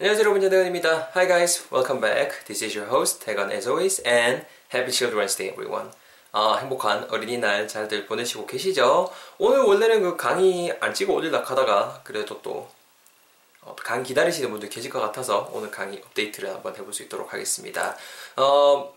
안녕하세요 0.00 0.26
여러분 0.26 0.40
전대건입니다. 0.40 1.10
Hi 1.16 1.26
guys, 1.26 1.66
welcome 1.72 2.00
back. 2.00 2.44
This 2.44 2.64
is 2.64 2.78
your 2.78 2.88
host 2.88 3.18
대건 3.26 3.50
as 3.50 3.66
always 3.66 4.00
and 4.06 4.46
Happy 4.72 4.92
Children's 4.92 5.36
Day 5.36 5.50
everyone. 5.50 5.90
아, 6.30 6.58
행복한 6.60 7.10
어린이날 7.10 7.66
잘들 7.66 8.06
보내시고 8.06 8.46
계시죠? 8.46 9.12
오늘 9.38 9.58
원래는 9.58 10.02
그 10.02 10.16
강의 10.16 10.78
안 10.78 10.94
찍어 10.94 11.14
올리려 11.14 11.40
하다가 11.40 12.02
그래도 12.04 12.40
또 12.42 12.70
어, 13.62 13.74
강의 13.74 14.04
기다리시는 14.04 14.48
분들 14.52 14.68
계실 14.68 14.88
것 14.88 15.00
같아서 15.00 15.50
오늘 15.52 15.72
강의 15.72 16.00
업데이트를 16.00 16.50
한번 16.50 16.76
해볼 16.76 16.94
수 16.94 17.02
있도록 17.02 17.32
하겠습니다. 17.32 17.96
어, 18.36 18.94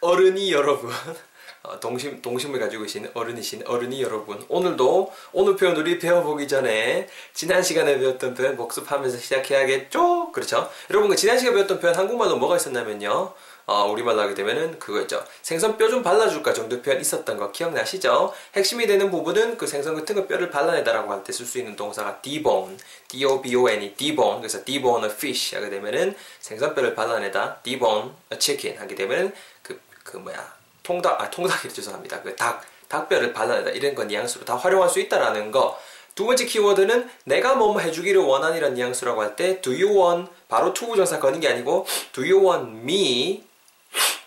어른이 0.00 0.50
여러분 0.50 0.90
어, 0.90 0.94
동심, 1.80 2.22
동심을 2.22 2.58
가지고 2.60 2.82
계신 2.84 3.10
어른이신 3.14 3.64
어른이 3.66 4.02
여러분 4.02 4.42
오늘도 4.48 5.12
오늘 5.32 5.56
표현 5.56 5.76
우리 5.76 5.98
배워보기 5.98 6.48
전에 6.48 7.08
지난 7.34 7.62
시간에 7.62 7.98
배웠던 7.98 8.34
표현 8.34 8.56
복습하면서 8.56 9.18
시작해야겠죠? 9.18 10.32
그렇죠? 10.32 10.70
여러분 10.90 11.10
그 11.10 11.16
지난 11.16 11.38
시간에 11.38 11.54
배웠던 11.56 11.80
표현 11.80 11.94
한국말로 11.96 12.36
뭐가 12.36 12.56
있었냐면요 12.56 13.32
어, 13.68 13.84
우리말로 13.90 14.20
하게 14.20 14.34
되면은 14.34 14.78
그거죠 14.78 15.24
생선 15.42 15.76
뼈 15.76 15.88
좀 15.88 16.02
발라줄까 16.02 16.52
정도 16.52 16.80
표현 16.82 17.00
있었던 17.00 17.36
거 17.36 17.50
기억나시죠? 17.50 18.32
핵심이 18.54 18.86
되는 18.86 19.10
부분은 19.10 19.56
그 19.56 19.66
생선 19.66 19.94
같은 19.96 20.14
거 20.14 20.26
뼈를 20.26 20.50
발라내다라고 20.50 21.12
할 21.12 21.24
때 21.24 21.32
쓸 21.32 21.44
수 21.46 21.58
있는 21.58 21.74
동사가 21.74 22.20
debone, 22.22 22.76
d-o-b-o-n-e, 23.08 23.94
debone 23.96 24.38
그래서 24.38 24.64
debone 24.64 25.04
a 25.04 25.10
fish 25.10 25.54
하게 25.56 25.68
되면은 25.70 26.14
생선 26.40 26.74
뼈를 26.76 26.94
발라내다 26.94 27.60
debone 27.64 28.10
a 28.32 28.38
chicken 28.38 28.78
하게 28.80 28.94
되면 28.94 29.32
그, 29.62 29.80
그 30.04 30.16
뭐야 30.18 30.55
통닭, 30.86 31.20
아, 31.20 31.28
통닭이 31.28 31.68
죄송합니다. 31.74 32.22
그 32.22 32.36
닭, 32.36 32.62
닭뼈를 32.88 33.32
발라내다 33.32 33.70
이런 33.70 33.96
건 33.96 34.06
뉘앙스로 34.06 34.44
다 34.44 34.54
활용할 34.54 34.88
수 34.88 35.00
있다라는 35.00 35.50
거. 35.50 35.76
두 36.14 36.24
번째 36.24 36.46
키워드는 36.46 37.10
내가 37.24 37.56
뭐뭐 37.56 37.80
해주기를 37.80 38.22
원하니란 38.22 38.74
뉘앙스라고 38.74 39.20
할 39.20 39.36
때 39.36 39.60
do 39.60 39.72
you 39.72 39.88
want 39.98 40.30
바로 40.48 40.72
to 40.72 40.86
부정사 40.88 41.18
거는 41.18 41.40
게 41.40 41.48
아니고 41.48 41.86
do 42.12 42.22
you 42.24 42.40
want 42.40 42.70
me 42.78 43.42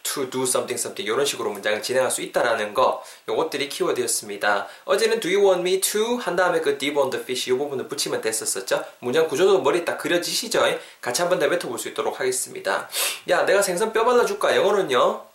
to 0.03 0.29
do 0.29 0.43
something 0.43 0.73
something 0.73 1.09
이런 1.09 1.25
식으로 1.25 1.49
문장을 1.49 1.81
진행할 1.81 2.11
수 2.11 2.21
있다라는 2.21 2.73
거 2.73 3.01
요것들이 3.29 3.69
키워드였습니다. 3.69 4.67
어제는 4.83 5.19
do 5.21 5.31
you 5.31 5.43
want 5.47 5.61
me 5.61 5.79
to 5.79 6.17
한 6.17 6.35
다음에 6.35 6.59
그 6.59 6.77
deep 6.77 6.99
on 6.99 7.09
the 7.09 7.23
fish 7.23 7.49
이 7.49 7.57
부분을 7.57 7.87
붙이면 7.87 8.21
됐었었죠. 8.21 8.83
문장 8.99 9.27
구조도 9.29 9.61
머리에 9.61 9.85
딱 9.85 9.97
그려지시죠? 9.97 10.63
같이 10.99 11.21
한번 11.21 11.39
더 11.39 11.47
뱉어볼 11.47 11.79
수 11.79 11.87
있도록 11.87 12.19
하겠습니다. 12.19 12.89
야 13.29 13.45
내가 13.45 13.61
생선 13.61 13.93
뼈 13.93 14.03
발라줄까? 14.03 14.55
영어로는요. 14.57 15.28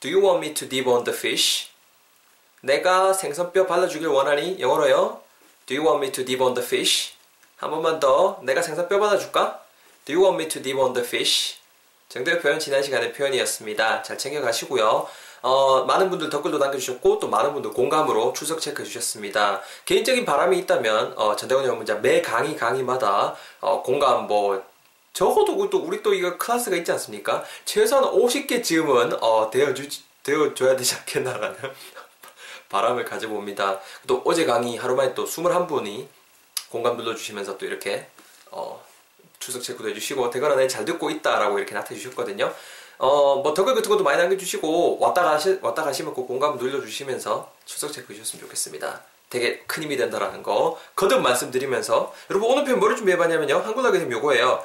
Do 0.00 0.08
you 0.08 0.22
want 0.22 0.38
me 0.38 0.54
to 0.54 0.68
debone 0.68 1.02
the 1.02 1.16
fish? 1.16 1.70
내가 2.60 3.12
생선뼈 3.12 3.66
발라주길 3.66 4.06
원하니 4.06 4.60
영어로요. 4.60 5.20
Do 5.66 5.76
you 5.76 5.84
want 5.84 6.04
me 6.06 6.12
to 6.12 6.24
debone 6.24 6.54
the 6.54 6.64
fish? 6.64 7.14
한 7.56 7.70
번만 7.70 7.98
더. 7.98 8.38
내가 8.42 8.62
생선뼈 8.62 9.00
발라줄까? 9.00 9.60
Do 10.04 10.14
you 10.14 10.24
want 10.24 10.40
me 10.40 10.48
to 10.48 10.62
debone 10.62 10.94
the 10.94 11.04
fish? 11.04 11.56
정도의 12.08 12.40
표현 12.40 12.60
지난 12.60 12.80
시간의 12.80 13.12
표현이었습니다. 13.12 14.02
잘 14.02 14.16
챙겨가시고요. 14.16 15.08
어, 15.42 15.84
많은 15.84 16.10
분들 16.10 16.30
댓글도 16.30 16.58
남겨주셨고 16.58 17.18
또 17.18 17.28
많은 17.28 17.52
분들 17.52 17.72
공감으로 17.72 18.32
출석 18.32 18.60
체크해 18.60 18.86
주셨습니다. 18.86 19.62
개인적인 19.84 20.24
바람이 20.24 20.58
있다면 20.58 21.14
어, 21.16 21.34
전대건 21.34 21.64
여러분 21.64 22.02
매 22.02 22.22
강의 22.22 22.56
강의마다 22.56 23.34
어, 23.60 23.82
공감 23.82 24.26
뭐 24.28 24.62
적어도 25.18 25.68
또 25.68 25.78
우리 25.78 26.00
또 26.00 26.14
이거 26.14 26.38
클래스가 26.38 26.76
있지 26.76 26.92
않습니까? 26.92 27.42
최소한 27.64 28.04
50개쯤은 28.04 29.20
어, 29.20 29.50
되어주, 29.50 29.88
되어줘야 30.22 30.76
되지 30.76 30.94
않겠나라는 30.94 31.56
바람을 32.70 33.04
가져봅니다. 33.04 33.80
또 34.06 34.22
어제 34.24 34.44
강의 34.44 34.76
하루 34.76 34.94
만에 34.94 35.14
또 35.14 35.24
21분이 35.24 36.06
공감 36.70 36.96
눌러주시면서 36.96 37.58
또 37.58 37.66
이렇게 37.66 38.06
어, 38.52 38.80
출석 39.40 39.64
체크도 39.64 39.88
해주시고 39.88 40.30
대거나 40.30 40.68
잘 40.68 40.84
듣고 40.84 41.10
있다라고 41.10 41.58
이렇게 41.58 41.74
나타내 41.74 41.98
주셨거든요. 41.98 42.54
어, 42.98 43.40
뭐 43.42 43.54
댓글 43.54 43.74
같은 43.74 43.90
것도 43.90 44.04
많이 44.04 44.18
남겨주시고 44.18 45.00
왔다 45.00 45.24
가시 45.24 45.58
왔다 45.60 45.82
가시면 45.82 46.14
꼭 46.14 46.28
공감 46.28 46.58
눌러주시면서 46.58 47.52
출석 47.64 47.92
체크 47.92 48.12
해 48.12 48.16
주셨으면 48.16 48.44
좋겠습니다. 48.44 49.02
되게 49.30 49.64
큰 49.66 49.82
힘이 49.82 49.96
된다라는 49.96 50.44
거 50.44 50.78
거듭 50.94 51.20
말씀드리면서 51.22 52.14
여러분 52.30 52.52
오늘 52.52 52.62
표현 52.62 52.78
뭐를 52.78 52.94
준비해봤냐면요 52.94 53.64
되면 53.64 54.12
요거예요. 54.12 54.64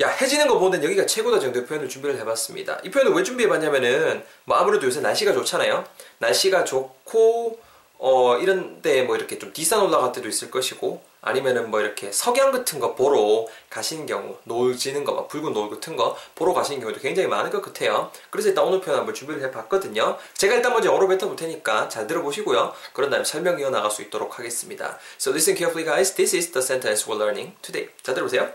야 0.00 0.08
해지는 0.08 0.48
거 0.48 0.58
보는 0.58 0.82
여기가 0.82 1.04
최고다 1.04 1.40
정도의 1.40 1.66
표현을 1.66 1.88
준비를 1.88 2.18
해봤습니다. 2.20 2.80
이 2.84 2.90
표현을 2.90 3.12
왜 3.12 3.22
준비해봤냐면은 3.22 4.24
뭐 4.44 4.56
아무래도 4.56 4.86
요새 4.86 5.00
날씨가 5.00 5.32
좋잖아요. 5.34 5.84
날씨가 6.18 6.64
좋고 6.64 7.60
어 7.98 8.38
이런데 8.38 9.02
뭐 9.02 9.14
이렇게 9.16 9.38
좀 9.38 9.52
뒷산 9.52 9.82
올라갈 9.82 10.10
때도 10.12 10.26
있을 10.26 10.50
것이고 10.50 11.02
아니면은 11.20 11.70
뭐 11.70 11.80
이렇게 11.82 12.10
석양 12.12 12.50
같은 12.50 12.78
거 12.80 12.94
보러 12.94 13.46
가시는 13.68 14.06
경우 14.06 14.38
노을 14.44 14.78
지는 14.78 15.04
거 15.04 15.12
막 15.12 15.28
붉은 15.28 15.52
노을 15.52 15.68
같은 15.68 15.96
거 15.96 16.16
보러 16.34 16.54
가시는 16.54 16.80
경우도 16.80 16.98
굉장히 17.00 17.28
많을 17.28 17.50
것 17.50 17.60
같아요. 17.60 18.10
그래서 18.30 18.48
일단 18.48 18.64
오늘 18.64 18.80
표현 18.80 19.00
한번 19.00 19.14
준비를 19.14 19.42
해봤거든요. 19.42 20.16
제가 20.32 20.54
일단 20.54 20.72
먼저 20.72 20.88
영어로 20.88 21.08
뱉어볼 21.08 21.36
테니까 21.36 21.90
잘 21.90 22.06
들어보시고요. 22.06 22.72
그런 22.94 23.10
다음에 23.10 23.22
설명 23.22 23.60
이어나갈 23.60 23.90
수 23.90 24.00
있도록 24.00 24.38
하겠습니다. 24.38 24.98
So 25.20 25.30
listen 25.30 25.58
carefully 25.58 25.84
guys. 25.84 26.14
This 26.14 26.34
is 26.34 26.52
the 26.52 26.64
sentence 26.64 27.04
we're 27.06 27.20
learning 27.20 27.54
today. 27.60 27.90
잘 28.02 28.14
들어보세요. 28.14 28.50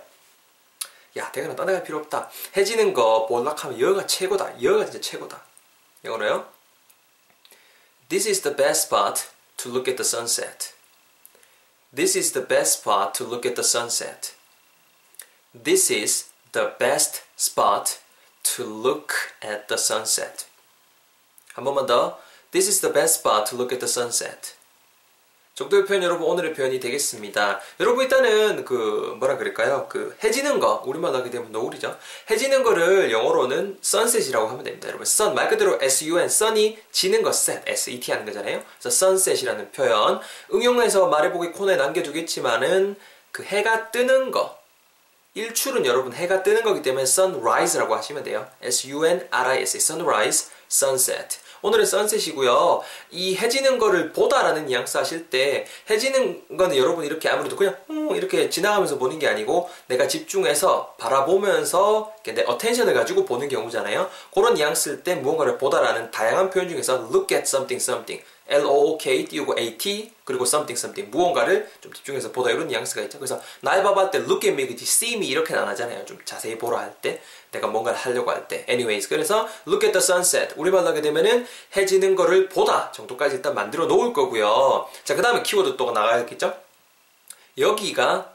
야, 1.16 1.30
대가나 1.32 1.56
떠나갈 1.56 1.82
필요 1.82 1.98
없다. 1.98 2.30
해지는 2.56 2.94
거 2.94 3.26
볼락하면 3.26 3.80
여가 3.80 4.06
최고다. 4.06 4.62
여가 4.62 4.84
진짜 4.84 5.00
최고다. 5.00 5.42
영어로요. 6.04 6.48
This 8.08 8.28
is 8.28 8.42
the 8.42 8.56
best 8.56 8.86
spot 8.86 9.28
to 9.56 9.70
look 9.70 9.90
at 9.90 9.96
the 9.96 10.06
sunset. 10.06 10.72
This 11.94 12.16
is 12.16 12.32
the 12.32 12.46
best 12.46 12.80
spot 12.80 13.14
to 13.14 13.26
look 13.26 13.46
at 13.46 13.56
the 13.56 13.66
sunset. 13.66 14.34
This 15.52 15.90
is 15.90 16.30
the 16.52 16.76
best 16.78 17.22
spot 17.36 17.98
to 18.42 18.64
look 18.64 19.14
at 19.42 19.66
the 19.66 19.78
sunset. 19.78 20.46
한 21.54 21.64
번만 21.64 21.86
더. 21.86 22.20
This 22.52 22.68
is 22.68 22.80
the 22.80 22.92
best 22.92 23.20
spot 23.20 23.50
to 23.50 23.56
look 23.56 23.74
at 23.74 23.80
the 23.80 23.90
sunset. 23.90 24.54
정도의 25.55 25.85
표현 25.85 26.03
여러분 26.03 26.27
오늘의 26.27 26.53
표현이 26.53 26.81
되겠습니다. 26.81 27.61
여러분 27.79 28.03
일단은 28.03 28.65
그 28.65 29.15
뭐라 29.19 29.37
그럴까요? 29.37 29.87
그 29.87 30.13
해지는 30.21 30.59
거 30.59 30.83
우리말로 30.85 31.17
하게 31.17 31.29
되면 31.29 31.49
노을이죠. 31.53 31.97
해지는 32.29 32.61
거를 32.61 33.09
영어로는 33.09 33.79
sunset이라고 33.81 34.49
하면 34.49 34.65
됩니다. 34.65 34.89
여러분 34.89 35.03
sun 35.03 35.33
말 35.33 35.47
그대로 35.47 35.79
sun 35.81 36.25
sun이 36.25 36.77
지는 36.91 37.21
거 37.21 37.29
set 37.29 37.61
set 37.71 38.11
하는 38.11 38.25
거잖아요. 38.25 38.61
그래서 38.79 38.89
sunset이라는 38.89 39.71
표현 39.71 40.19
응용해서 40.53 41.07
말해보기 41.07 41.53
코너에 41.53 41.77
남겨두겠지만은 41.77 42.97
그 43.31 43.43
해가 43.43 43.91
뜨는 43.91 44.31
거 44.31 44.59
일출은 45.35 45.85
여러분 45.85 46.11
해가 46.11 46.43
뜨는 46.43 46.63
거기 46.63 46.81
때문에 46.81 47.03
sunrise라고 47.03 47.95
하시면 47.95 48.23
돼요. 48.23 48.45
s-u-n-r-i-s 48.61 49.77
sunrise, 49.77 50.49
sunset. 50.69 51.44
오늘은 51.61 51.85
sunset이고요. 51.85 52.81
이 53.11 53.35
해지는 53.35 53.79
거를 53.79 54.11
보다라는 54.13 54.65
뉘앙스 54.67 54.97
하실 54.97 55.29
때 55.29 55.65
해지는 55.89 56.41
거는 56.57 56.77
여러분 56.77 57.05
이렇게 57.05 57.29
아무래도 57.29 57.55
그냥 57.55 57.75
음 57.89 58.15
이렇게 58.15 58.49
지나가면서 58.49 58.97
보는 58.97 59.19
게 59.19 59.27
아니고 59.27 59.69
내가 59.87 60.07
집중해서 60.07 60.95
바라보면서 60.97 62.13
내 62.23 62.43
attention을 62.43 62.93
가지고 62.93 63.25
보는 63.25 63.49
경우잖아요. 63.49 64.09
그런 64.33 64.55
뉘앙스일 64.55 65.03
때 65.03 65.15
무언가를 65.15 65.57
보다라는 65.57 66.11
다양한 66.11 66.49
표현 66.49 66.69
중에서 66.69 67.09
look 67.11 67.35
at 67.35 67.43
something 67.43 67.81
something 67.81 68.23
L-O-O-K 68.47 69.25
띄우고 69.25 69.55
A-T 69.57 70.13
그리고 70.23 70.43
something 70.43 70.79
something 70.79 71.09
무언가를 71.15 71.69
좀 71.81 71.91
집중해서 71.93 72.31
보다 72.31 72.51
이런 72.51 72.67
뉘앙스가 72.67 73.01
있죠. 73.03 73.17
그래서 73.17 73.41
날 73.61 73.81
봐봐 73.83 74.11
때 74.11 74.19
look 74.19 74.47
at 74.47 74.49
me 74.49 74.67
그지 74.67 74.83
see 74.83 75.15
me 75.15 75.27
이렇게는 75.27 75.61
안 75.61 75.67
하잖아요. 75.69 76.05
좀 76.05 76.19
자세히 76.25 76.57
보라 76.57 76.79
할 76.79 76.93
때 77.01 77.21
내가 77.51 77.67
뭔가를 77.67 77.97
하려고 77.97 78.31
할 78.31 78.47
때 78.47 78.65
anyways 78.69 79.07
그래서 79.09 79.47
look 79.67 79.85
at 79.87 79.91
the 79.91 80.03
sunset 80.03 80.53
우리말로 80.57 80.87
하게 80.87 81.01
되면은 81.01 81.47
해지는 81.75 82.15
거를 82.15 82.49
보다 82.49 82.91
정도까지 82.91 83.37
일단 83.37 83.55
만들어 83.55 83.85
놓을 83.85 84.13
거고요. 84.13 84.87
자 85.03 85.15
그 85.15 85.21
다음에 85.21 85.41
키워드 85.41 85.77
또 85.77 85.91
나가야겠죠. 85.91 86.53
여기가 87.57 88.34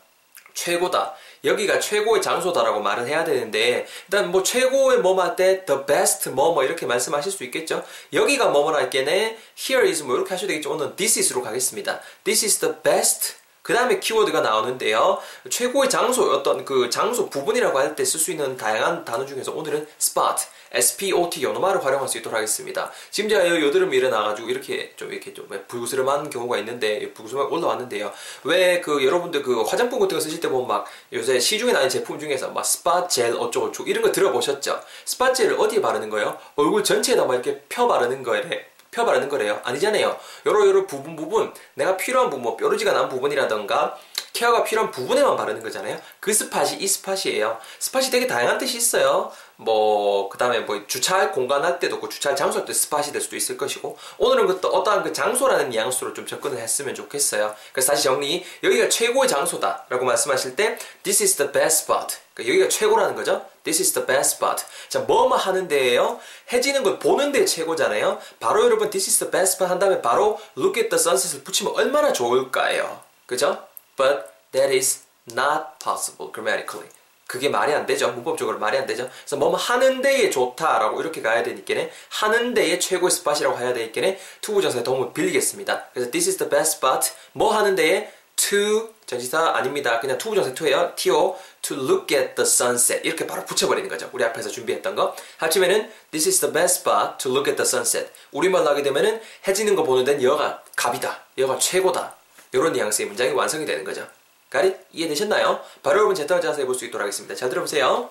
최고다. 0.55 1.15
여기가 1.44 1.81
최고의 1.81 2.20
장소다라고 2.23 2.81
말은 2.81 3.06
해야 3.06 3.25
되는데 3.25 3.87
일단 4.06 4.31
뭐 4.31 4.43
최고의 4.43 4.99
뭐뭐 4.99 5.23
할때 5.23 5.64
the 5.64 5.81
best 5.87 6.31
뭐뭐 6.31 6.55
뭐 6.55 6.64
이렇게 6.64 6.87
말씀하실 6.87 7.32
수 7.32 7.44
있겠죠. 7.44 7.85
여기가 8.12 8.49
뭐뭐라 8.49 8.79
할게네 8.79 9.38
here 9.58 9.88
is 9.88 10.02
뭐 10.02 10.17
이렇게 10.17 10.31
하셔도 10.31 10.49
되겠죠. 10.49 10.73
오늘 10.73 10.94
this 10.97 11.19
is로 11.19 11.43
가겠습니다. 11.43 12.00
this 12.25 12.44
is 12.44 12.58
the 12.58 12.75
best 12.82 13.35
그 13.62 13.75
다음에 13.75 14.01
키워드가 14.01 14.41
나오는데요. 14.41 15.19
최고의 15.51 15.91
장소, 15.91 16.31
어떤 16.33 16.65
그 16.65 16.89
장소 16.91 17.29
부분이라고 17.29 17.79
할 17.79 17.95
때 17.95 18.03
쓸 18.05 18.19
수 18.21 18.31
있는 18.31 18.57
다양한 18.57 19.05
단어 19.05 19.27
중에서 19.27 19.53
오늘은 19.53 19.87
spot, 20.01 20.45
SPOT 20.73 21.43
연어말을 21.43 21.85
활용할 21.85 22.09
수 22.09 22.17
있도록 22.19 22.37
하겠습니다. 22.37 22.91
지금 23.11 23.29
제가 23.29 23.61
여드름이 23.61 23.97
일어나가지고 23.97 24.49
이렇게 24.49 24.93
좀 24.97 25.12
이렇게 25.12 25.35
좀 25.35 25.49
불구스름한 25.69 26.31
경우가 26.31 26.59
있는데 26.59 27.12
불구스름하게 27.12 27.55
올라왔는데요. 27.55 28.12
왜 28.45 28.81
그 28.81 29.05
여러분들 29.05 29.43
그 29.43 29.62
화장품 29.62 29.99
같은 29.99 30.17
거 30.17 30.21
쓰실 30.23 30.41
때 30.41 30.49
보면 30.49 30.67
막 30.69 30.87
요새 31.12 31.39
시중에 31.39 31.73
나는 31.73 31.89
제품 31.89 32.19
중에서 32.19 32.49
막 32.51 32.65
스팟 32.65 33.09
젤 33.09 33.35
어쩌고저쩌고 33.35 33.89
이런 33.91 34.03
거 34.03 34.11
들어보셨죠? 34.12 34.81
스팟 35.05 35.33
젤을 35.35 35.61
어디에 35.61 35.81
바르는 35.83 36.09
거예요? 36.09 36.39
얼굴 36.57 36.83
전체에다 36.85 37.25
막 37.27 37.35
이렇게 37.35 37.61
펴 37.69 37.87
바르는 37.89 38.23
거예요. 38.23 38.45
펴 38.90 39.04
바르는 39.04 39.28
거래요. 39.28 39.60
아니잖아요. 39.64 40.16
여러 40.46 40.66
여러 40.66 40.87
부분 40.87 41.16
부분 41.16 41.52
내가 41.75 41.96
필요한 41.96 42.28
부분 42.28 42.42
뭐 42.42 42.56
뾰루지가 42.56 42.92
난 42.92 43.08
부분이라던가 43.08 43.96
케어가 44.40 44.64
필요한 44.64 44.90
부분에만 44.90 45.37
바르는 45.37 45.62
거잖아요. 45.62 46.00
그 46.19 46.32
spot이 46.32 46.79
이 46.78 46.88
spot이에요. 46.88 47.58
spot이 47.79 48.11
되게 48.10 48.26
다양한 48.26 48.56
뜻이 48.56 48.78
있어요. 48.78 49.31
뭐, 49.56 50.31
그 50.31 50.38
다음에 50.38 50.60
뭐, 50.60 50.87
주차할 50.87 51.32
공간 51.32 51.62
할 51.62 51.78
때도 51.78 52.00
그 52.00 52.08
주차할 52.08 52.34
장소 52.37 52.64
때 52.64 52.72
spot이 52.73 53.12
될 53.12 53.20
수도 53.20 53.37
있을 53.37 53.58
것이고, 53.58 53.98
오늘은 54.16 54.46
그 54.46 54.66
어떠한 54.66 55.02
그 55.02 55.12
장소라는 55.12 55.69
뉘앙스로 55.69 56.14
좀 56.14 56.26
접근을 56.26 56.56
했으면 56.56 56.94
좋겠어요. 56.94 57.54
그래서 57.72 57.92
다시 57.92 58.04
정리, 58.04 58.42
여기가 58.62 58.88
최고의 58.88 59.28
장소다. 59.28 59.84
라고 59.90 60.06
말씀하실 60.06 60.56
때, 60.56 60.78
this 61.02 61.22
is 61.22 61.37
the 61.37 61.52
best 61.52 61.82
spot. 61.82 62.16
그러니까 62.32 62.54
여기가 62.54 62.69
최고라는 62.70 63.14
거죠. 63.14 63.44
This 63.64 63.82
is 63.82 63.92
the 63.92 64.06
best 64.06 64.37
spot. 64.37 64.64
자, 64.88 65.00
뭐뭐 65.00 65.37
하는 65.37 65.69
데예요? 65.69 66.19
해지는 66.50 66.82
걸 66.82 66.98
보는 66.98 67.32
데 67.32 67.44
최고잖아요. 67.44 68.19
바로 68.40 68.64
여러분, 68.64 68.88
this 68.88 69.10
is 69.10 69.19
the 69.19 69.31
best 69.31 69.56
spot 69.56 69.69
한 69.69 69.78
다음에 69.78 70.00
바로 70.00 70.40
look 70.56 70.81
at 70.81 70.88
the 70.88 70.98
sunset을 70.98 71.44
붙이면 71.44 71.75
얼마나 71.76 72.14
좋을까요? 72.14 73.02
그죠? 73.26 73.69
But 74.00 74.32
that 74.52 74.75
is 74.75 75.02
not 75.31 75.76
possible 75.85 76.32
grammatically. 76.32 76.88
그게 77.26 77.50
말이 77.50 77.73
안 77.75 77.85
되죠. 77.85 78.11
문법적으로 78.11 78.58
말이 78.58 78.79
안 78.79 78.87
되죠. 78.87 79.08
그래서 79.20 79.37
뭐뭐 79.37 79.56
하는 79.56 80.00
데에 80.00 80.31
좋다라고 80.31 81.00
이렇게 81.02 81.20
가야 81.20 81.43
되니까는 81.43 81.91
하는 82.08 82.55
데에 82.55 82.79
최고의 82.79 83.11
spot이라고 83.11 83.58
해야 83.58 83.75
되니까는 83.75 84.17
투부정사의 84.41 84.82
도움을 84.82 85.12
빌리겠습니다. 85.12 85.91
그래서 85.93 86.11
this 86.11 86.31
is 86.31 86.38
the 86.38 86.49
best 86.49 86.79
spot. 86.79 87.12
뭐 87.32 87.55
하는 87.55 87.76
데에 87.76 88.11
to 88.37 88.88
전치사 89.05 89.50
아닙니다. 89.50 90.00
그냥 90.00 90.17
투부정사 90.17 90.55
to예요. 90.55 90.94
to 90.97 91.37
to 91.61 91.76
look 91.76 92.17
at 92.17 92.35
the 92.35 92.47
sunset 92.47 93.06
이렇게 93.06 93.26
바로 93.26 93.44
붙여버리는 93.44 93.87
거죠. 93.88 94.08
우리 94.12 94.25
앞에서 94.25 94.49
준비했던 94.49 94.97
거. 94.97 95.14
합치면은 95.37 95.93
this 96.11 96.26
is 96.26 96.41
the 96.41 96.52
best 96.52 96.81
spot 96.81 97.19
to 97.19 97.31
look 97.31 97.49
at 97.49 97.62
the 97.62 97.69
sunset. 97.69 98.11
우리말로 98.32 98.70
하게 98.70 98.82
되면은 98.82 99.20
해지는 99.47 99.76
거 99.76 99.85
보는 99.85 100.05
데는 100.05 100.23
여가 100.23 100.64
갑이다. 100.75 101.20
여가 101.38 101.58
최고다. 101.58 102.19
이런 102.52 102.73
뉘앙스의 102.73 103.08
문장이 103.08 103.32
완성이 103.32 103.64
되는 103.67 103.85
거죠. 103.85 104.06
가리 104.49 104.75
이해되셨나요? 104.93 105.61
바로 105.82 105.99
여러분 105.99 106.14
제타을 106.14 106.41
자세히 106.41 106.67
볼수 106.67 106.85
있도록 106.85 107.02
하겠습니다. 107.02 107.35
잘 107.35 107.49
들어보세요. 107.49 108.11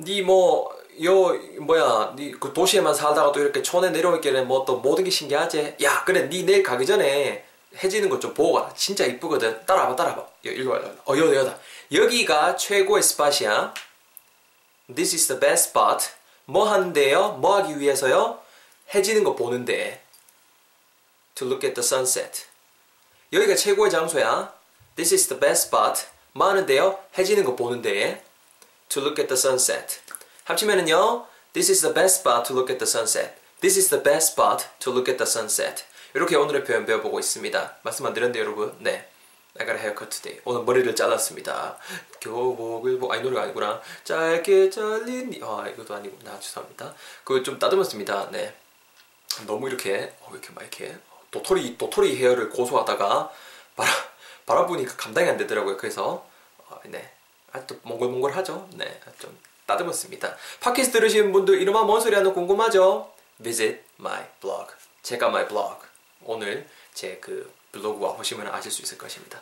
니 0.00 0.22
뭐, 0.22 0.74
요, 1.04 1.28
뭐야, 1.60 2.14
니 2.16 2.32
그 2.32 2.52
도시에만 2.52 2.94
살다가 2.94 3.32
또 3.32 3.40
이렇게 3.40 3.62
촌에 3.62 3.90
내려오기에는 3.90 4.48
뭐 4.48 4.64
또 4.64 4.78
모든 4.78 5.04
게 5.04 5.10
신기하지? 5.10 5.76
야, 5.82 6.04
그래, 6.04 6.28
니 6.28 6.42
내일 6.44 6.62
가기 6.62 6.86
전에 6.86 7.44
해지는 7.82 8.08
것 8.08 8.18
좀 8.18 8.34
보고 8.34 8.54
가라. 8.54 8.72
진짜 8.74 9.04
이쁘거든. 9.04 9.64
따라와봐, 9.66 9.94
따라와봐. 9.96 10.26
일로 10.42 10.72
와, 10.72 10.78
어, 11.06 11.16
여다, 11.16 11.34
여다. 11.36 11.58
여기가 11.92 12.56
최고의 12.56 13.02
스팟이야. 13.02 13.74
This 14.94 15.14
is 15.14 15.26
the 15.28 15.38
best 15.38 15.68
spot. 15.68 16.08
뭐 16.46 16.68
하는데요? 16.68 17.32
뭐 17.40 17.56
하기 17.58 17.78
위해서요? 17.78 18.40
해지는 18.94 19.22
거 19.22 19.36
보는데. 19.36 20.02
To 21.36 21.46
look 21.46 21.66
at 21.66 21.74
the 21.74 21.84
sunset. 21.84 22.46
여기가 23.32 23.54
최고의 23.54 23.90
장소야. 23.90 24.52
This 24.96 25.14
is 25.14 25.28
the 25.28 25.40
best 25.40 25.68
spot. 25.68 26.06
뭐 26.32 26.48
하는데요? 26.48 26.98
해지는 27.16 27.44
거 27.44 27.56
보는데. 27.56 28.24
To 28.88 29.02
look 29.02 29.22
at 29.22 29.28
the 29.28 29.38
sunset. 29.38 30.00
합치면은요. 30.44 31.26
This 31.52 31.70
is 31.70 31.80
the 31.80 31.94
best 31.94 32.20
spot 32.20 32.46
to 32.48 32.56
look 32.56 32.72
at 32.72 32.78
the 32.78 32.88
sunset. 32.88 33.34
This 33.60 33.78
is 33.78 33.88
the 33.88 34.02
best 34.02 34.32
spot 34.32 34.66
to 34.80 34.92
look 34.92 35.10
at 35.10 35.18
the 35.18 35.28
sunset. 35.28 35.84
이렇게 36.14 36.36
오늘의 36.36 36.64
표현 36.64 36.86
배워보고 36.86 37.20
있습니다. 37.20 37.76
말씀 37.82 38.06
안 38.06 38.14
드렸는데 38.14 38.40
여러분. 38.40 38.76
네. 38.80 39.08
I 39.58 39.66
got 39.66 39.76
a 39.76 39.82
haircut 39.82 40.10
today. 40.10 40.40
오늘 40.44 40.62
머리를 40.64 40.94
잘랐습니다. 40.94 41.76
교복을 42.20 42.98
보, 42.98 43.12
아니 43.12 43.22
노래가 43.22 43.42
아니구나. 43.42 43.80
짧게 44.04 44.70
잘린, 44.70 45.40
아 45.42 45.66
이것도 45.68 45.94
아니구나. 45.94 46.38
죄송합니다. 46.38 46.94
그거 47.24 47.42
좀 47.42 47.58
따듬었습니다. 47.58 48.30
네. 48.30 48.54
너무 49.46 49.68
이렇게, 49.68 50.14
어, 50.20 50.30
이렇게 50.32 50.50
막 50.52 50.62
이렇게 50.62 50.96
도토리 51.30 51.78
도토리 51.78 52.16
헤어를 52.16 52.50
고소하다가 52.50 53.30
바람 54.46 54.66
부니까 54.66 54.96
감당이 54.96 55.28
안 55.28 55.36
되더라고요. 55.36 55.76
그래서 55.76 56.26
어, 56.58 56.80
네. 56.84 57.12
아, 57.52 57.64
또 57.66 57.76
몽글몽글하죠. 57.82 58.68
네. 58.74 59.00
좀 59.18 59.36
따듬었습니다. 59.66 60.36
팟캐스트 60.60 60.98
들으시는 60.98 61.32
분들 61.32 61.60
이름만 61.60 61.86
뭔 61.86 62.00
소리 62.00 62.14
하는 62.14 62.32
궁금하죠? 62.32 63.12
Visit 63.42 63.82
my 64.00 64.24
blog. 64.40 64.72
제가 65.02 65.28
my 65.28 65.46
blog. 65.46 65.76
오늘 66.24 66.68
제 66.94 67.18
그 67.20 67.52
블로그 67.72 68.04
와보시면 68.04 68.48
아실 68.48 68.70
수 68.70 68.82
있을 68.82 68.98
것입니다. 68.98 69.40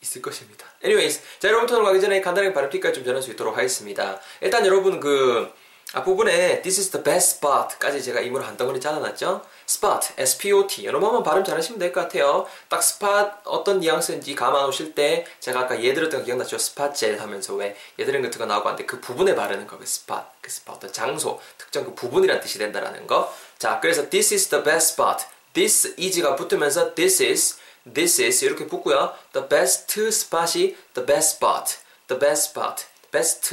있을 0.00 0.22
것입니다. 0.22 0.64
Anyways, 0.84 1.20
자 1.40 1.48
여러분 1.48 1.66
토론 1.66 1.84
가기 1.84 2.00
전에 2.00 2.20
간단하게 2.20 2.54
발음 2.54 2.70
팁까지 2.70 2.94
좀 2.94 3.04
전할 3.04 3.20
수 3.20 3.30
있도록 3.32 3.56
하겠습니다. 3.56 4.20
일단 4.40 4.64
여러분 4.64 5.00
그 5.00 5.52
앞부분에 5.94 6.60
This 6.60 6.80
is 6.80 6.90
the 6.90 7.02
best 7.02 7.36
spot까지 7.36 8.02
제가 8.02 8.20
임으로 8.20 8.44
한 8.44 8.58
덩어리 8.58 8.78
잘라놨죠? 8.78 9.40
spot, 9.66 10.08
S-P-O-T 10.18 10.84
여러분만 10.84 11.22
발음 11.22 11.42
잘하시면 11.44 11.78
될 11.78 11.92
것 11.92 12.02
같아요. 12.02 12.46
딱 12.68 12.82
spot 12.82 13.30
어떤 13.44 13.80
뉘앙스인지 13.80 14.34
감아 14.34 14.62
놓으실 14.62 14.94
때 14.94 15.24
제가 15.40 15.60
아까 15.60 15.82
얘 15.82 15.94
들었던 15.94 16.20
거 16.20 16.26
기억났죠? 16.26 16.56
spot 16.56 16.92
젤 16.94 17.18
하면서 17.20 17.54
왜 17.54 17.74
얘 17.98 18.04
들은 18.04 18.20
같은 18.20 18.38
거 18.38 18.44
나오고 18.44 18.68
하는데 18.68 18.84
그 18.84 19.00
부분에 19.00 19.34
바르는 19.34 19.66
거, 19.66 19.78
그 19.78 19.84
spot, 19.84 20.24
그 20.42 20.48
spot 20.50 20.76
어떤 20.76 20.92
장소, 20.92 21.40
특정 21.56 21.84
그 21.84 21.94
부분이란 21.94 22.40
뜻이 22.40 22.58
된다라는 22.58 23.06
거. 23.06 23.32
자, 23.58 23.80
그래서 23.80 24.10
this 24.10 24.34
is 24.34 24.48
the 24.48 24.62
best 24.62 24.92
spot. 24.92 25.24
this 25.54 25.94
is가 25.98 26.36
붙으면서 26.36 26.94
this 26.94 27.22
is, 27.22 27.56
this 27.94 28.20
is 28.20 28.44
이렇게 28.44 28.66
붙고요. 28.66 29.14
the 29.32 29.48
best 29.48 29.98
spot이 29.98 30.76
the 30.92 31.06
best 31.06 31.36
spot, 31.36 31.78
the 32.08 32.20
best 32.20 32.50
spot, 32.50 32.84
best 33.10 33.48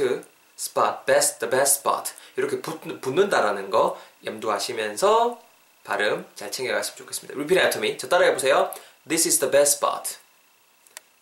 spot, 0.58 1.06
best, 1.06 1.38
the 1.40 1.50
best 1.50 1.80
spot 1.80 2.12
이렇게 2.36 2.60
붙, 2.60 2.80
붙는다라는 3.00 3.70
거 3.70 4.00
염두하시면서 4.24 5.40
발음 5.84 6.26
잘 6.34 6.50
챙겨갔으면 6.50 6.96
좋겠습니다. 6.96 7.34
Repeat 7.34 7.62
after 7.62 7.84
me. 7.84 7.96
저 7.98 8.08
따라해 8.08 8.32
보세요. 8.32 8.70
This 9.08 9.28
is 9.28 9.38
the 9.38 9.50
best 9.50 9.76
spot. 9.76 10.16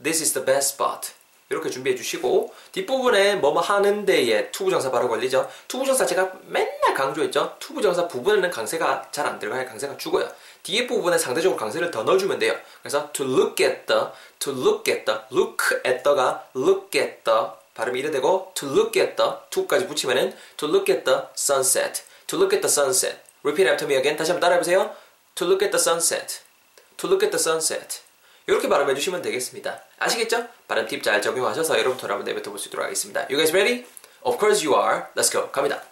This 0.02 0.22
is 0.22 0.32
the 0.32 0.44
best 0.44 0.74
spot. 0.74 1.12
이렇게 1.50 1.68
준비해 1.68 1.94
주시고 1.94 2.54
뒷부분에 2.72 3.36
뭐뭐 3.36 3.60
하는 3.60 4.06
데에 4.06 4.50
투부정사 4.50 4.90
바로 4.90 5.08
걸리죠. 5.08 5.48
투부정사 5.68 6.06
제가 6.06 6.32
맨날 6.46 6.94
강조했죠. 6.94 7.56
투부정사 7.58 8.08
부분에는 8.08 8.50
강세가 8.50 9.10
잘 9.12 9.26
안 9.26 9.38
들어가야 9.38 9.66
강세가 9.66 9.96
죽어요. 9.98 10.28
뒤에 10.62 10.86
부분에 10.86 11.18
상대적으로 11.18 11.58
강세를 11.58 11.90
더 11.90 12.02
넣어주면 12.02 12.38
돼요. 12.38 12.56
그래서 12.80 13.10
to 13.12 13.26
look 13.26 13.64
at 13.64 13.84
the, 13.86 14.06
to 14.38 14.52
look 14.52 14.90
at 14.90 15.04
the, 15.04 15.20
look 15.30 15.62
at 15.86 16.02
the가 16.02 16.44
look 16.56 16.98
at 16.98 17.22
the 17.24 17.48
발음이 17.74 17.98
이래 18.00 18.10
되고 18.10 18.52
to 18.54 18.68
look 18.68 19.00
at 19.00 19.16
the, 19.16 19.30
to까지 19.50 19.86
붙이면은 19.86 20.34
to 20.56 20.68
look 20.68 20.92
at 20.92 21.04
the 21.04 21.22
sunset, 21.36 22.02
to 22.26 22.38
look 22.38 22.54
at 22.56 22.66
the 22.66 22.70
sunset. 22.70 23.18
Repeat 23.44 23.68
after 23.68 23.86
me 23.86 23.96
again. 23.96 24.16
다시 24.16 24.30
한번 24.30 24.40
따라해 24.40 24.58
보세요. 24.58 24.94
To 25.34 25.46
look 25.46 25.64
at 25.64 25.70
the 25.76 25.80
sunset. 25.80 26.40
To 26.96 27.08
look 27.10 27.26
at 27.26 27.36
the 27.36 27.40
sunset. 27.40 28.00
이렇게 28.46 28.68
발음해 28.68 28.94
주시면 28.94 29.22
되겠습니다. 29.22 29.82
아시겠죠? 29.98 30.46
발음 30.68 30.86
팁 30.86 31.02
잘 31.02 31.20
적용하셔서 31.20 31.78
여러분들 31.78 32.10
한번 32.10 32.24
내뱉어 32.24 32.44
볼 32.50 32.58
수 32.58 32.68
있도록 32.68 32.84
하겠습니다. 32.84 33.22
You 33.30 33.36
guys 33.36 33.52
ready? 33.52 33.86
Of 34.22 34.38
course 34.38 34.64
you 34.66 34.78
are. 34.78 35.04
Let's 35.16 35.32
go. 35.32 35.50
갑니다. 35.50 35.82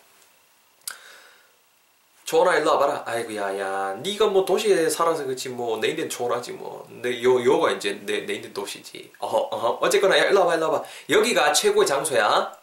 조원아 2.33 2.57
일로 2.57 2.71
와봐라. 2.73 3.03
아이고 3.05 3.37
야야, 3.37 3.93
네가 4.03 4.29
뭐 4.29 4.43
도시에 4.47 4.89
살아서 4.89 5.23
그렇지 5.25 5.51
뭐 5.51 5.79
내 5.79 5.89
인생 5.89 6.09
조원하지 6.09 6.53
뭐. 6.53 6.87
내 6.89 7.23
요 7.23 7.45
요가 7.45 7.71
이제 7.73 7.93
내 8.07 8.25
내 8.25 8.35
인생 8.37 8.55
도시지. 8.55 9.13
어허 9.19 9.37
어허. 9.51 9.79
어쨌거나 9.83 10.19
야 10.19 10.25
일로 10.25 10.41
와봐 10.41 10.55
일로 10.55 10.71
와봐. 10.71 10.85
여기가 11.11 11.53
최고의 11.53 11.87
장소야. 11.87 12.57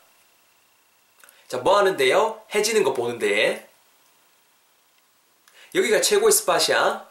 자, 1.48 1.58
뭐 1.60 1.78
하는데요? 1.78 2.42
해지는 2.56 2.84
거 2.84 2.94
보는데. 2.94 3.70
여기가 5.76 6.02
최고의 6.02 6.32
스팟이야. 6.32 7.08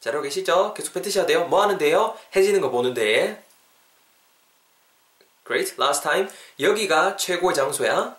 잘 0.00 0.12
알고 0.14 0.24
계시죠? 0.24 0.74
계속 0.74 0.92
뱉으셔야 0.94 1.26
돼요. 1.26 1.44
뭐 1.44 1.62
하는데요? 1.62 2.18
해지는 2.34 2.60
거 2.60 2.70
보는데. 2.70 3.40
Great. 5.46 5.80
Last 5.80 6.02
time. 6.02 6.28
여기가 6.58 7.16
최고의 7.16 7.54
장소야. 7.54 8.16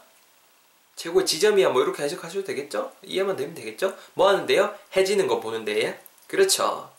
최고의 0.96 1.26
지점이야. 1.26 1.70
뭐 1.70 1.82
이렇게 1.82 2.04
해석하셔도 2.04 2.44
되겠죠? 2.44 2.92
이해만 3.04 3.36
되면 3.36 3.54
되겠죠? 3.56 3.96
뭐 4.14 4.30
하는데요? 4.30 4.76
해지는 4.96 5.28
거 5.28 5.40
보는데. 5.40 6.00
그렇죠. 6.28 6.92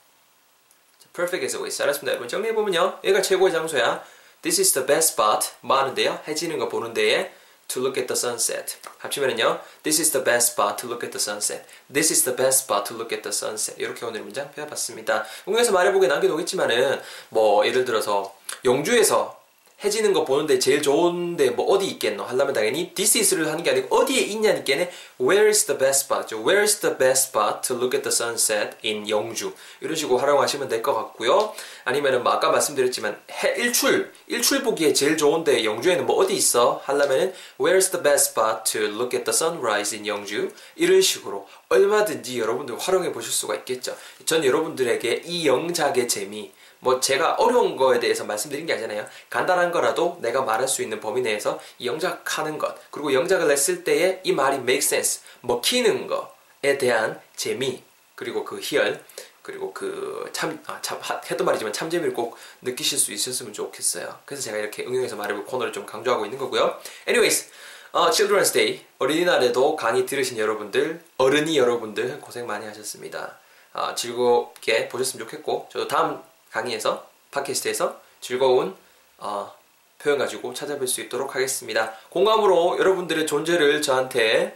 Perfect 1.13 1.45
as 1.45 1.57
always. 1.57 1.79
잘했습니다. 1.79 2.13
여러분 2.13 2.29
정리해보면요. 2.29 3.01
여기가 3.05 3.23
최고의 3.23 3.53
장소야. 3.53 4.05
This 4.43 4.61
is 4.61 4.73
the 4.73 4.87
best 4.87 5.13
spot. 5.13 5.49
뭐 5.61 5.79
하는데요? 5.79 6.21
해지는 6.27 6.59
거 6.59 6.69
보는데. 6.69 7.33
to 7.69 7.81
look 7.83 7.99
at 7.99 8.07
the 8.07 8.17
sunset. 8.17 8.77
합치면은요. 8.99 9.61
This 9.83 10.01
is 10.01 10.13
the 10.13 10.25
best 10.25 10.53
spot 10.53 10.77
to 10.79 10.89
look 10.89 11.05
at 11.05 11.13
the 11.13 11.21
sunset. 11.21 11.65
This 11.93 12.13
is 12.13 12.25
the 12.25 12.37
best 12.37 12.65
spot 12.65 12.85
to 12.89 12.97
look 12.97 13.13
at 13.15 13.23
the 13.23 13.33
sunset. 13.33 13.81
이렇게 13.81 14.05
오늘 14.05 14.23
문장 14.23 14.51
배워봤습니다. 14.53 15.25
공에서 15.45 15.73
말해보기에 15.73 16.09
남겨놓겠지만은 16.09 17.01
뭐 17.31 17.67
예를 17.67 17.85
들어서 17.85 18.35
영주에서 18.65 19.44
해지는 19.85 20.13
거 20.15 20.25
보는데 20.25 20.59
제일 20.59 20.81
좋은데 20.81 21.51
뭐 21.51 21.67
어디 21.67 21.87
있겠노? 21.87 22.25
하려면 22.25 22.55
당연히 22.55 22.93
this 22.95 23.19
is를 23.19 23.49
하는 23.49 23.63
게 23.63 23.71
아니고 23.71 23.95
어디에 23.95 24.21
있냐니까는 24.23 24.89
where 25.21 25.47
is 25.47 25.67
the 25.67 25.79
best 25.79 26.07
spot? 26.07 26.35
where 26.35 26.63
is 26.63 26.81
the 26.81 26.97
best 26.97 27.29
spot 27.29 27.61
to 27.67 27.77
look 27.77 27.95
at 27.97 28.03
the 28.03 28.13
sunset 28.13 28.77
in 28.85 29.09
영주. 29.09 29.53
이런 29.81 29.95
식으로 29.95 30.19
활용하시면 30.19 30.69
될 30.69 30.83
것 30.83 30.95
같고요. 30.95 31.53
아니면은 31.85 32.23
뭐 32.23 32.33
아까 32.33 32.51
말씀드렸지만 32.51 33.21
해, 33.31 33.55
일출 33.59 34.13
일출 34.27 34.63
보기에 34.63 34.93
제일 34.93 35.17
좋은데 35.17 35.65
영주에는 35.65 36.07
뭐 36.07 36.17
어디 36.17 36.35
있어? 36.35 36.81
하려면은 36.85 37.35
where 37.61 37.77
is 37.77 37.91
the 37.91 38.03
best 38.03 38.31
spot 38.31 38.65
to 38.65 38.81
look 38.83 39.17
at 39.17 39.25
the 39.25 39.35
sunrise 39.35 39.95
in 39.97 40.07
영주? 40.07 40.51
이런 40.77 41.01
식으로 41.03 41.47
얼마든지 41.69 42.39
여러분들 42.39 42.79
활용해 42.79 43.13
보실 43.13 43.31
수가 43.33 43.55
있겠죠. 43.57 43.97
전 44.25 44.45
여러분들에게 44.45 45.23
이 45.27 45.47
영작의 45.47 46.09
재미 46.09 46.53
뭐 46.85 47.01
제가 47.01 47.37
어려운 47.37 47.77
거에 47.77 47.99
대해서 47.99 48.25
말씀드린 48.25 48.67
게 48.67 48.75
아니잖아요. 48.75 49.07
간단한 49.31 49.73
거라도 49.73 50.19
내가 50.21 50.43
말할 50.43 50.69
수 50.69 50.83
있는 50.83 51.01
범위 51.01 51.23
내에서 51.23 51.59
이 51.79 51.87
영작하는 51.87 52.59
것 52.59 52.77
그리고 52.91 53.15
영작을 53.15 53.49
냈을 53.49 53.85
때에 53.85 54.21
이 54.23 54.33
말이 54.33 54.57
make 54.57 54.79
sense 54.79 55.23
먹히는 55.41 56.07
거에 56.07 56.77
대한 56.77 57.19
재미 57.37 57.83
그리고 58.15 58.45
그 58.45 58.61
희열 58.61 59.03
그리고 59.41 59.73
그 59.73 60.29
참, 60.33 60.63
아, 60.67 60.79
참, 60.83 61.01
했던 61.31 61.45
말이지만 61.47 61.73
참 61.73 61.89
재미를 61.89 62.13
꼭 62.13 62.37
느끼실 62.61 62.99
수 62.99 63.13
있었으면 63.13 63.55
좋겠어요. 63.55 64.19
그래서 64.27 64.43
제가 64.43 64.59
이렇게 64.59 64.85
응용해서 64.85 65.17
말해볼 65.17 65.47
코너를 65.47 65.73
좀 65.73 65.87
강조하고 65.87 66.27
있는 66.27 66.39
거고요. 66.39 66.79
anyways, 67.09 67.51
어, 67.93 68.11
Children's 68.11 68.53
Day 68.53 68.85
어린이날에도 68.99 69.77
강의 69.77 70.05
들으신 70.05 70.37
여러분들, 70.39 71.03
어른이 71.17 71.57
여러분들 71.57 72.21
고생 72.21 72.47
많이 72.47 72.67
하셨습니다. 72.67 73.39
어, 73.73 73.95
즐겁게 73.95 74.89
보셨으면 74.89 75.27
좋겠고 75.27 75.69
저도 75.71 75.89
다음 75.89 76.23
강의에서 76.55 77.05
팟캐스트에서 77.33 78.01
즐거운 78.21 78.77
어, 79.19 79.53
표현 79.99 80.19
가지고 80.19 80.55
찾아뵐 80.55 80.87
수 80.87 81.01
있도록 81.01 81.35
하겠습니다. 81.35 81.93
공감으로 82.11 82.79
여러분들의 82.79 83.27
존재를 83.27 83.83
저한테 83.83 84.55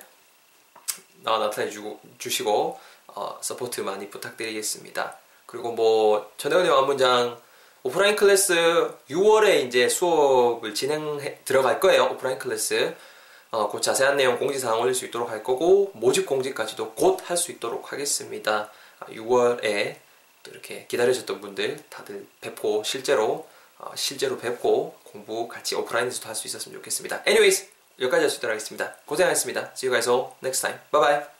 어, 1.26 1.38
나타내 1.38 1.69
주고, 1.71 2.00
주시고 2.19 2.78
어, 3.09 3.38
support 3.40 3.81
많이 3.81 4.09
부탁드리겠습니다. 4.11 5.17
그리고 5.47 5.73
뭐 5.73 6.31
전혜원의 6.37 6.71
완문장 6.71 7.40
오프라인 7.83 8.14
클래스 8.14 8.93
6월에 9.11 9.67
이제 9.67 9.88
수업을 9.88 10.75
진행 10.75 11.19
들어갈 11.45 11.81
거예요. 11.81 12.05
오프라인 12.12 12.38
클래스 12.38 12.95
어, 13.50 13.69
그 13.71 13.81
자세한 13.81 14.17
내용 14.17 14.38
공지사항 14.38 14.81
올릴 14.81 14.95
수 14.95 15.05
있도록 15.07 15.31
할 15.31 15.43
거고 15.43 15.90
모집 15.95 16.26
공지까지도 16.26 16.93
곧 16.93 17.28
할 17.28 17.37
수 17.37 17.50
있도록 17.50 17.93
하겠습니다. 17.93 18.71
6월에 19.09 19.97
아, 19.97 20.08
또 20.49 20.52
이렇게 20.52 20.87
기다리셨던 20.88 21.40
분들 21.40 21.85
다들 21.90 22.26
뵙고 22.40 22.83
실제로 22.85 23.49
어, 23.78 23.93
실제로 23.95 24.38
뵙고 24.38 24.99
공부 25.05 25.47
같이 25.47 25.75
오프라인에서도 25.76 26.26
할 26.26 26.35
수 26.35 26.47
있었으면 26.49 26.78
좋겠습니다. 26.78 27.23
Anyways 27.26 27.69
여기까지 28.00 28.23
할 28.23 28.31
수 28.31 28.38
있도록 28.38 28.55
하겠습니다. 28.55 28.95
고생하셨습니다. 29.07 29.73
See 29.76 29.88
you 29.88 29.93
guys 29.93 30.09
all 30.09 30.33
next 30.43 30.62
time. 30.62 30.78
Bye 30.90 31.00
bye. 31.21 31.38